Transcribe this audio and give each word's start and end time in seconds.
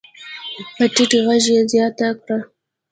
په 0.75 0.83
ټيټ 0.93 1.11
غږ 1.25 1.45
يې 1.53 1.61
زياته 1.71 2.07
کړه. 2.21 2.37